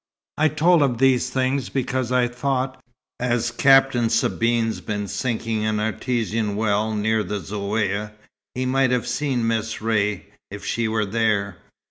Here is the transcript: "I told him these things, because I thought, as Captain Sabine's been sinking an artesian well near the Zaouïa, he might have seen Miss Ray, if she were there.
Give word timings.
"I 0.39 0.47
told 0.47 0.81
him 0.81 0.97
these 0.97 1.29
things, 1.29 1.69
because 1.69 2.11
I 2.11 2.27
thought, 2.27 2.81
as 3.19 3.51
Captain 3.51 4.09
Sabine's 4.09 4.81
been 4.81 5.07
sinking 5.07 5.63
an 5.63 5.79
artesian 5.79 6.55
well 6.55 6.95
near 6.95 7.21
the 7.21 7.37
Zaouïa, 7.39 8.11
he 8.55 8.65
might 8.65 8.89
have 8.89 9.05
seen 9.07 9.45
Miss 9.45 9.79
Ray, 9.79 10.25
if 10.49 10.65
she 10.65 10.87
were 10.87 11.05
there. 11.05 11.57